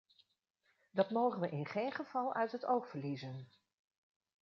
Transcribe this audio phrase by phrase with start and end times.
[0.91, 3.47] Dat mogen we in geen geval uit het oog verliezen.